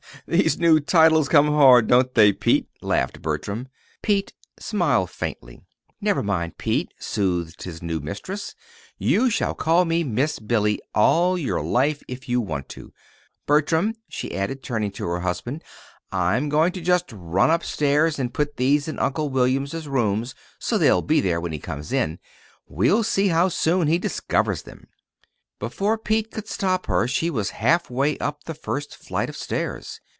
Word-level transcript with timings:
"These 0.27 0.59
new 0.59 0.79
titles 0.81 1.27
come 1.29 1.47
hard, 1.47 1.87
don't 1.87 2.13
they, 2.13 2.31
Pete?" 2.33 2.67
laughed 2.81 3.21
Bertram. 3.21 3.67
Pete 4.03 4.33
smiled 4.59 5.09
faintly. 5.09 5.61
"Never 6.01 6.21
mind, 6.21 6.57
Pete," 6.57 6.93
soothed 6.99 7.63
his 7.63 7.81
new 7.81 7.99
mistress. 8.01 8.53
"You 8.97 9.29
shall 9.29 9.53
call 9.55 9.83
me 9.85 10.03
'Miss 10.03 10.37
Billy' 10.39 10.81
all 10.93 11.37
your 11.37 11.61
life 11.61 12.01
if 12.09 12.27
you 12.29 12.39
want 12.41 12.67
to. 12.69 12.93
Bertram," 13.47 13.95
she 14.09 14.35
added, 14.37 14.61
turning 14.61 14.91
to 14.91 15.07
her 15.07 15.21
husband, 15.21 15.63
"I'm 16.11 16.49
going 16.49 16.71
to 16.73 16.81
just 16.81 17.11
run 17.13 17.49
up 17.49 17.63
stairs 17.63 18.19
and 18.19 18.33
put 18.33 18.57
these 18.57 18.87
in 18.89 18.99
Uncle 18.99 19.29
William's 19.29 19.87
rooms 19.87 20.33
so 20.59 20.77
they'll 20.77 21.01
be 21.01 21.19
there 21.21 21.39
when 21.41 21.51
he 21.53 21.57
comes 21.59 21.91
in. 21.93 22.19
We'll 22.67 23.03
see 23.03 23.29
how 23.29 23.47
soon 23.49 23.87
he 23.87 23.97
discovers 23.97 24.61
them!" 24.63 24.87
Before 25.59 25.95
Pete 25.97 26.31
could 26.31 26.47
stop 26.47 26.85
her 26.87 27.07
she 27.07 27.29
was 27.29 27.51
half 27.51 27.87
way 27.89 28.17
up 28.19 28.45
the 28.45 28.55
first 28.55 28.95
flight 28.97 29.29
of 29.29 29.35
stairs. 29.37 29.99